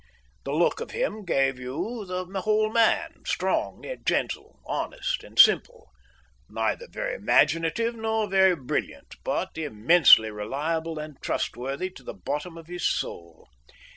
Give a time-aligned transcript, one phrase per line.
[0.45, 5.91] The look of him gave you the whole man, strong yet gentle, honest and simple,
[6.49, 12.65] neither very imaginative nor very brilliant, but immensely reliable and trustworthy to the bottom of
[12.65, 13.47] his soul.